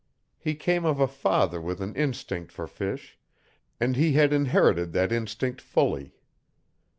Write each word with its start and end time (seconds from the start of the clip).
He 0.39 0.55
came 0.55 0.83
of 0.83 0.99
a 0.99 1.05
father 1.07 1.61
with 1.61 1.79
an 1.79 1.95
instinct 1.95 2.51
for 2.51 2.65
fish, 2.65 3.19
and 3.79 3.95
he 3.95 4.13
had 4.13 4.33
inherited 4.33 4.93
that 4.93 5.11
instinct 5.11 5.61
fully. 5.61 6.15